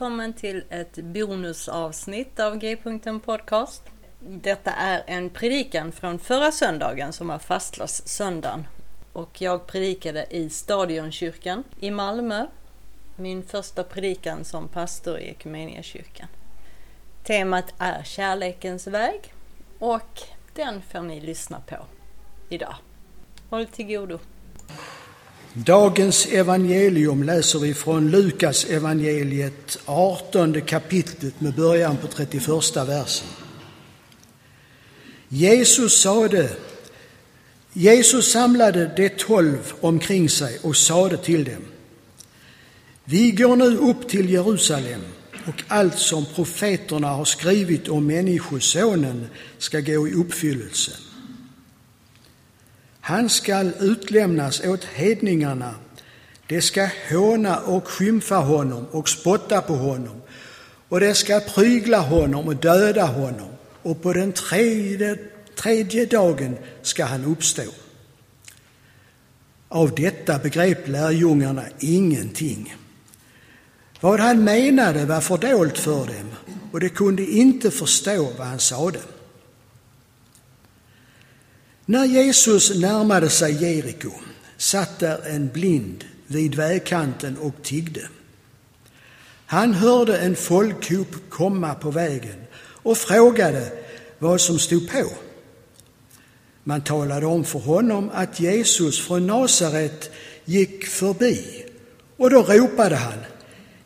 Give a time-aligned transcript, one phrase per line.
[0.00, 3.82] Välkommen till ett bonusavsnitt av G-punkten Podcast.
[4.20, 8.66] Detta är en predikan från förra söndagen som var fastlagssöndagen.
[9.12, 12.46] Och jag predikade i Stadionkyrkan i Malmö.
[13.16, 16.28] Min första predikan som pastor i Equmeniakyrkan.
[17.24, 19.34] Temat är Kärlekens väg
[19.78, 20.22] och
[20.54, 21.76] den får ni lyssna på
[22.48, 22.74] idag.
[23.50, 24.18] Håll till godo.
[25.54, 33.28] Dagens evangelium läser vi från Lukas evangeliet 18 kapitlet med början på 31 versen.
[35.28, 36.50] Jesus sade
[37.72, 41.64] Jesus samlade de tolv omkring sig och sade till dem
[43.04, 45.00] Vi går nu upp till Jerusalem
[45.46, 49.26] och allt som profeterna har skrivit om Människosonen
[49.58, 50.92] ska gå i uppfyllelse.
[53.00, 55.74] Han skall utlämnas åt hedningarna.
[56.46, 60.22] De ska håna och skymfa honom och spotta på honom
[60.88, 63.48] och de ska prygla honom och döda honom
[63.82, 65.16] och på den tredje,
[65.56, 67.62] tredje dagen ska han uppstå.
[69.68, 72.74] Av detta begrep lärjungarna ingenting.
[74.00, 76.30] Vad han menade var fördolt för dem
[76.72, 78.98] och de kunde inte förstå vad han sade.
[81.90, 84.10] När Jesus närmade sig Jeriko
[84.56, 88.08] satt där en blind vid vägkanten och tiggde.
[89.46, 93.72] Han hörde en folkhop komma på vägen och frågade
[94.18, 95.04] vad som stod på.
[96.64, 100.10] Man talade om för honom att Jesus från Nasaret
[100.44, 101.64] gick förbi
[102.16, 103.18] och då ropade han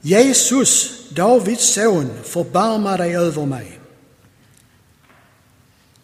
[0.01, 3.79] Jesus, Davids son, förbarma dig över mig.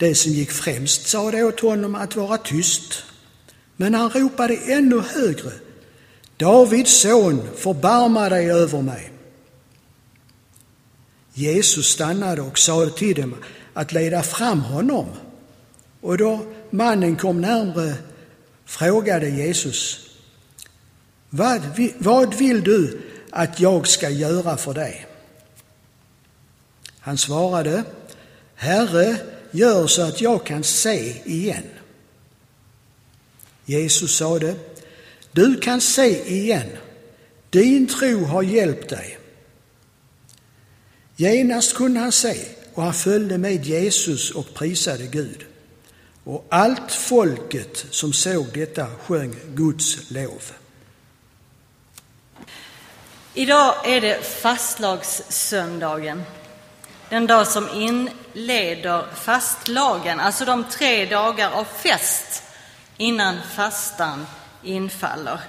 [0.00, 3.02] Det som gick främst sade åt honom att vara tyst,
[3.76, 5.52] men han ropade ännu högre.
[6.36, 9.12] Davids son, förbarma dig över mig.
[11.32, 13.36] Jesus stannade och sade till dem
[13.72, 15.06] att leda fram honom.
[16.00, 17.94] Och då mannen kom närmre
[18.64, 20.10] frågade Jesus,
[21.30, 21.60] vad,
[21.98, 23.00] vad vill du
[23.30, 25.06] att jag ska göra för dig?
[26.98, 27.84] Han svarade,
[28.54, 29.16] Herre,
[29.50, 31.64] gör så att jag kan se igen.
[33.64, 34.54] Jesus sade,
[35.32, 36.68] du kan se igen.
[37.50, 39.18] Din tro har hjälpt dig.
[41.16, 42.36] Genast kunde han se
[42.74, 45.44] och han följde med Jesus och prisade Gud.
[46.24, 50.52] Och allt folket som såg detta sjöng Guds lov.
[53.34, 56.22] Idag är det fastlagssöndagen.
[57.10, 62.42] Den dag som inleder fastlagen, alltså de tre dagar av fest
[62.96, 64.26] innan fastan
[64.62, 65.40] infaller.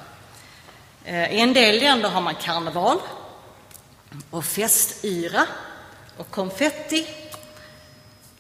[1.04, 3.00] Eh, I en del länder har man karneval
[4.30, 5.46] och festyra
[6.18, 7.08] och konfetti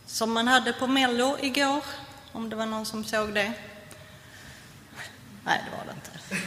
[0.05, 1.83] som man hade på Mello igår,
[2.31, 3.53] om det var någon som såg det.
[5.43, 6.39] Nej, det var det inte.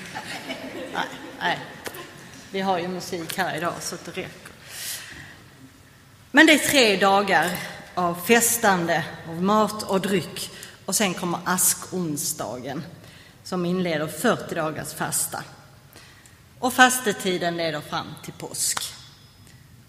[0.95, 1.07] Nej,
[1.39, 1.59] nej.
[2.51, 4.54] Vi har ju musik här idag så det räcker.
[6.37, 7.51] Men det är tre dagar
[7.95, 10.51] av festande, av mat och dryck.
[10.85, 12.85] Och sen kommer askonsdagen
[13.45, 15.43] som inleder 40 dagars fasta.
[16.59, 18.95] Och fastetiden leder fram till påsk.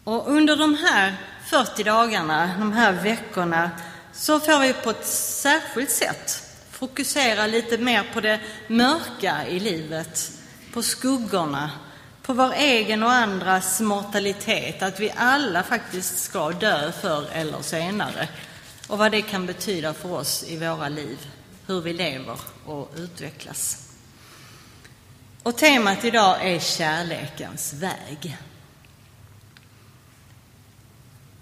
[0.04, 1.16] Och under de här
[1.50, 3.72] 40 dagarna, de här veckorna,
[4.14, 10.32] så får vi på ett särskilt sätt fokusera lite mer på det mörka i livet,
[10.74, 11.72] på skuggorna,
[12.25, 18.28] på vår egen och andras mortalitet, att vi alla faktiskt ska dö förr eller senare
[18.88, 21.18] och vad det kan betyda för oss i våra liv,
[21.68, 23.90] hur vi lever och utvecklas.
[25.44, 28.38] Och temat idag är kärlekens väg.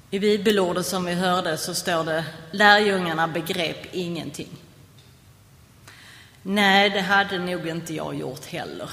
[0.10, 4.58] I bibelordet som vi hörde så står det lärjungarna begrep ingenting.
[6.42, 8.90] Nej, det hade nog inte jag gjort heller.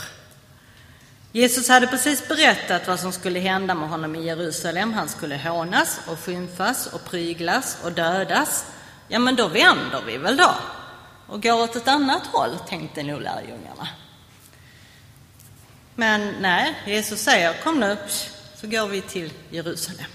[1.32, 4.92] Jesus hade precis berättat vad som skulle hända med honom i Jerusalem.
[4.92, 8.64] Han skulle hånas och skymfas och pryglas och dödas.
[9.08, 10.54] Ja, men då vänder vi väl då
[11.26, 13.88] och går åt ett annat håll, tänkte nog lärjungarna.
[15.94, 17.96] Men nej, Jesus säger kom nu,
[18.56, 20.10] så går vi till Jerusalem.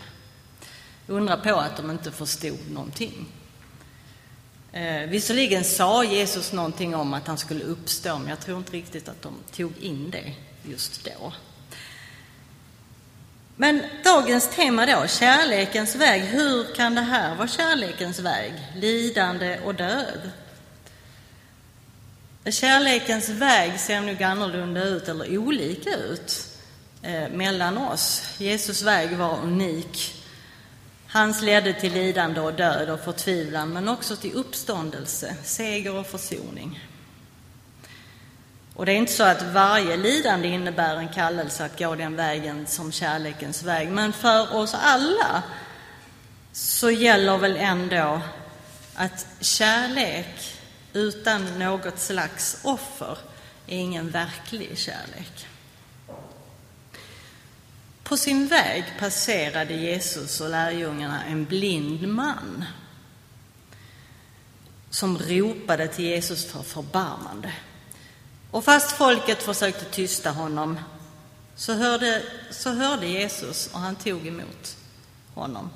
[1.07, 3.27] Undra på att de inte förstod någonting.
[4.71, 9.09] Eh, visserligen sa Jesus någonting om att han skulle uppstå, men jag tror inte riktigt
[9.09, 10.33] att de tog in det
[10.69, 11.33] just då.
[13.57, 16.21] Men dagens tema då, kärlekens väg.
[16.21, 18.53] Hur kan det här vara kärlekens väg?
[18.75, 20.31] Lidande och död.
[22.49, 26.47] Kärlekens väg ser nog annorlunda ut eller olika ut
[27.01, 28.23] eh, mellan oss.
[28.37, 30.23] Jesus väg var unik.
[31.07, 36.79] Hans ledde till lidande och död och förtvivlan, men också till uppståndelse, seger och försoning.
[38.75, 42.67] Och det är inte så att varje lidande innebär en kallelse att gå den vägen
[42.67, 45.43] som kärlekens väg, men för oss alla
[46.51, 48.21] så gäller väl ändå
[48.95, 50.59] att kärlek
[50.93, 53.17] utan något slags offer
[53.67, 55.47] är ingen verklig kärlek.
[58.03, 62.65] På sin väg passerade Jesus och lärjungarna en blind man
[64.89, 67.53] som ropade till Jesus för förbarmande.
[68.55, 70.79] Och fast folket försökte tysta honom
[71.55, 74.77] så hörde, så hörde Jesus och han tog emot
[75.33, 75.69] honom.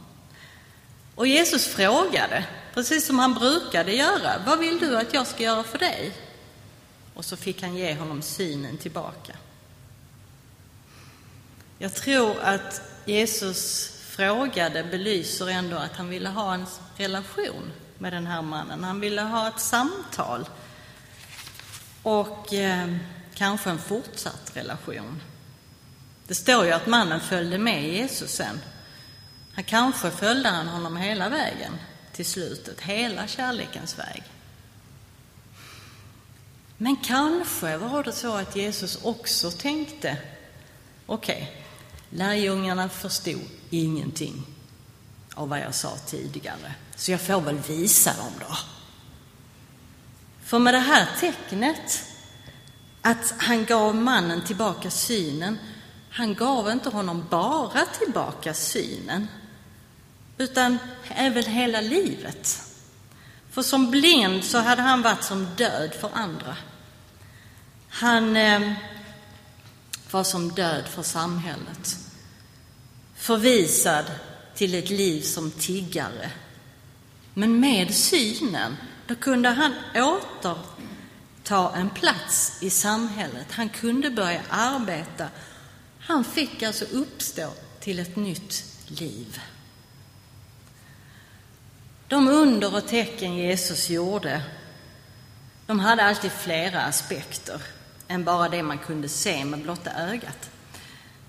[1.15, 5.63] Och Jesus frågade, precis som han brukade göra, vad vill du att jag ska göra
[5.63, 6.13] för dig?
[7.13, 9.35] Och så fick han ge honom synen tillbaka.
[11.77, 16.65] Jag tror att Jesus frågade belyser ändå att han ville ha en
[16.97, 18.83] relation med den här mannen.
[18.83, 20.45] Han ville ha ett samtal
[22.03, 22.95] och eh,
[23.33, 25.21] kanske en fortsatt relation.
[26.27, 28.61] Det står ju att mannen följde med Jesus sen.
[29.53, 31.73] Han kanske följde han honom hela vägen
[32.13, 34.23] till slutet, hela kärlekens väg.
[36.77, 40.17] Men kanske var det så att Jesus också tänkte,
[41.05, 41.63] okej, okay,
[42.09, 44.45] lärjungarna förstod ingenting
[45.33, 48.78] av vad jag sa tidigare, så jag får väl visa dem då.
[50.49, 52.03] För med det här tecknet,
[53.01, 55.57] att han gav mannen tillbaka synen,
[56.09, 59.27] han gav inte honom bara tillbaka synen,
[60.37, 62.61] utan även hela livet.
[63.51, 66.57] För som blind så hade han varit som död för andra.
[67.89, 68.73] Han eh,
[70.11, 71.97] var som död för samhället.
[73.15, 74.05] Förvisad
[74.55, 76.31] till ett liv som tiggare.
[77.33, 78.77] Men med synen,
[79.09, 83.51] då kunde han återta en plats i samhället.
[83.51, 85.27] Han kunde börja arbeta.
[85.99, 89.41] Han fick alltså uppstå till ett nytt liv.
[92.07, 94.41] De under och tecken Jesus gjorde,
[95.65, 97.61] de hade alltid flera aspekter
[98.07, 100.49] än bara det man kunde se med blotta ögat.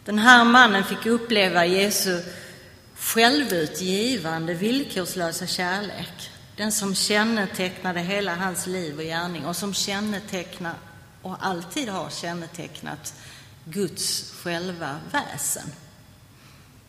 [0.04, 2.22] Den här mannen fick uppleva Jesu
[2.96, 6.30] självutgivande, villkorslösa kärlek.
[6.60, 10.74] Den som kännetecknade hela hans liv och gärning och som kännetecknar
[11.22, 13.14] och alltid har kännetecknat
[13.64, 15.72] Guds själva väsen.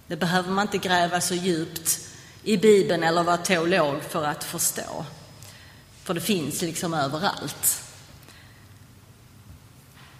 [0.07, 1.99] Det behöver man inte gräva så djupt
[2.43, 5.05] i Bibeln eller vara teolog för att förstå.
[6.03, 7.83] För det finns liksom överallt.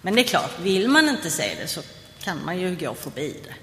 [0.01, 1.81] Men det är klart, vill man inte se det så
[2.19, 3.55] kan man ju gå förbi det.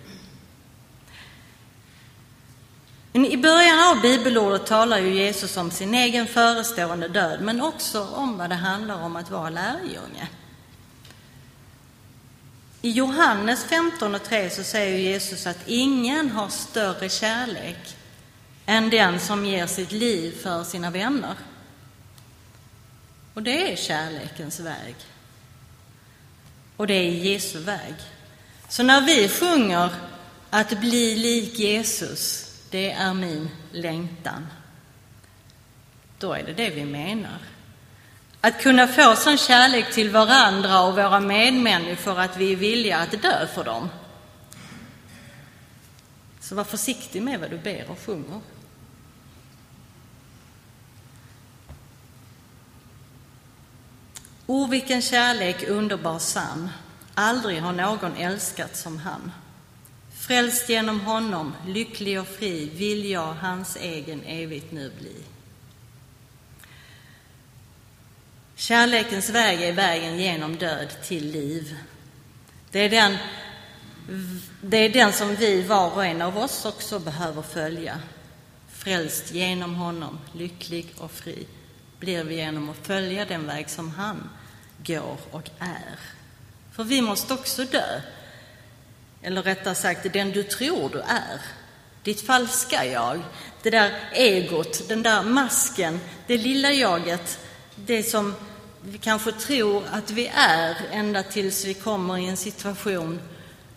[3.18, 8.04] Men I början av bibelordet talar ju Jesus om sin egen förestående död, men också
[8.04, 10.28] om vad det handlar om att vara lärjunge.
[12.82, 17.96] I Johannes 15 och 3 så säger Jesus att ingen har större kärlek
[18.66, 21.34] än den som ger sitt liv för sina vänner.
[23.34, 24.94] Och det är kärlekens väg.
[26.76, 27.94] Och det är Jesu väg.
[28.68, 29.90] Så när vi sjunger
[30.50, 34.46] att bli lik Jesus, det är min längtan.
[36.18, 37.38] Då är det det vi menar.
[38.40, 43.22] Att kunna få sån kärlek till varandra och våra medmänniskor att vi är villiga att
[43.22, 43.88] dö för dem.
[46.40, 48.40] Så var försiktig med vad du ber och sjunger.
[54.46, 56.70] O, vilken kärlek underbar sann,
[57.14, 59.32] aldrig har någon älskat som han.
[60.28, 65.14] Frälst genom honom, lycklig och fri, vill jag hans egen evigt nu bli.
[68.56, 71.76] Kärlekens väg är vägen genom död till liv.
[72.70, 73.16] Det är den,
[74.60, 78.00] det är den som vi, var och en av oss, också behöver följa.
[78.72, 81.46] Frälst genom honom, lycklig och fri,
[81.98, 84.30] blir vi genom att följa den väg som han
[84.86, 85.98] går och är.
[86.72, 88.00] För vi måste också dö.
[89.22, 91.40] Eller rättare sagt, den du tror du är.
[92.02, 93.22] Ditt falska jag,
[93.62, 97.38] det där egot, den där masken, det lilla jaget,
[97.76, 98.34] det som
[98.82, 103.20] vi kanske tror att vi är ända tills vi kommer i en situation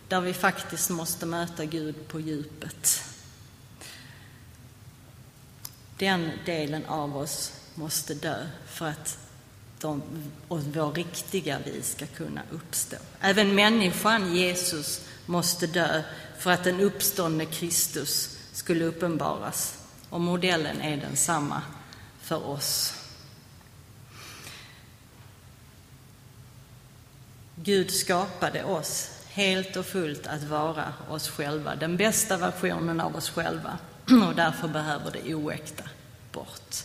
[0.08, 3.04] där vi faktiskt måste möta Gud på djupet.
[5.98, 9.18] Den delen av oss måste dö för att
[9.80, 10.02] de,
[10.48, 12.98] och vår riktiga vi ska kunna uppstå.
[13.20, 16.02] Även människan Jesus måste dö
[16.40, 19.78] för att den uppståndne Kristus skulle uppenbaras.
[20.10, 21.62] Och modellen är densamma
[22.22, 22.94] för oss.
[27.56, 33.30] Gud skapade oss helt och fullt att vara oss själva, den bästa versionen av oss
[33.30, 33.78] själva.
[34.28, 35.84] Och därför behöver det oäkta
[36.32, 36.76] bort.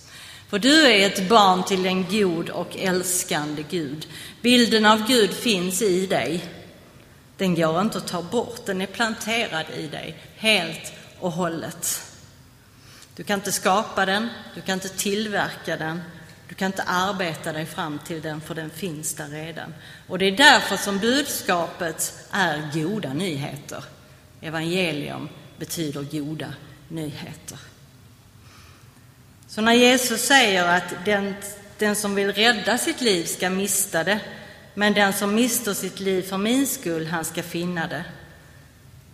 [0.49, 4.07] För du är ett barn till en god och älskande Gud.
[4.43, 6.45] Bilden av Gud finns i dig.
[7.37, 12.03] Den går inte att ta bort, den är planterad i dig helt och hållet.
[13.17, 16.03] Du kan inte skapa den, du kan inte tillverka den,
[16.49, 19.75] du kan inte arbeta dig fram till den, för den finns där redan.
[20.09, 23.85] Och det är därför som budskapet är goda nyheter.
[24.41, 25.29] Evangelium
[25.59, 26.53] betyder goda
[26.89, 27.59] nyheter.
[29.49, 31.35] Så när Jesus säger att den,
[31.79, 34.21] den som vill rädda sitt liv ska mista det,
[34.79, 38.05] men den som mister sitt liv för min skull, han ska finna det.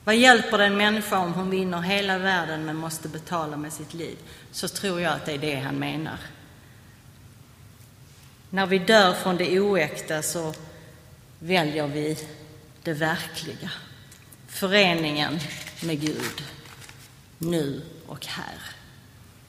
[0.05, 3.95] Vad hjälper det en människa om hon vinner hela världen men måste betala med sitt
[3.95, 4.17] liv?
[4.53, 6.19] Så tror jag att det är det han menar.
[8.51, 10.55] När vi dör från det oäkta så
[11.39, 12.29] väljer vi
[12.83, 13.71] det verkliga.
[14.49, 15.41] Föreningen
[15.83, 16.45] med Gud,
[17.39, 18.59] nu och här.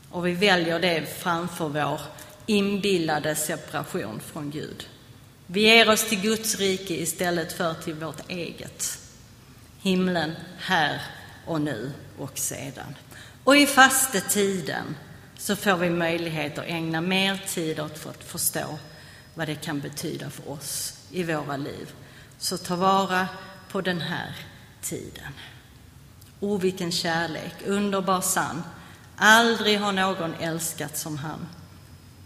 [0.09, 2.01] Och vi väljer det framför vår
[2.45, 4.87] inbillade separation från Gud.
[5.53, 8.99] Vi ger oss till Guds rike istället för till vårt eget.
[9.81, 11.01] Himlen här
[11.45, 12.95] och nu och sedan.
[13.43, 14.95] Och i fastetiden
[15.37, 18.79] så får vi möjlighet att ägna mer tid åt att förstå
[19.33, 21.91] vad det kan betyda för oss i våra liv.
[22.37, 23.27] Så ta vara
[23.71, 24.35] på den här
[24.81, 25.33] tiden.
[26.39, 28.63] O, vilken kärlek, underbar, sann.
[29.15, 31.47] Aldrig har någon älskat som han.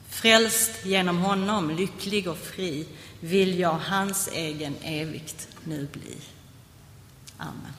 [0.09, 2.87] Frälst genom honom, lycklig och fri,
[3.19, 6.17] vill jag hans egen evigt nu bli.
[7.37, 7.73] Amen.